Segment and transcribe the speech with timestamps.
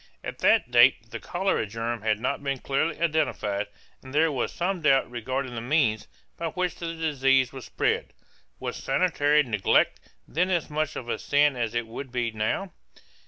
[0.23, 3.67] At that date the cholera germ had not been clearly identified
[4.01, 8.11] and there was some doubt regarding the means by which the disease was spread.
[8.59, 12.71] Was sanitary neglect then as much of a sin as it would be now?